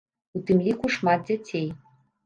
[0.39, 1.67] У тым ліку шмат дзяцей.